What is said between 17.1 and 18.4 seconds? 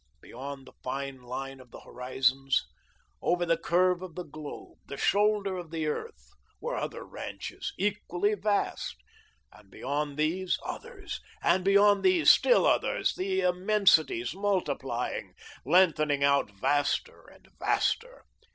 and vaster.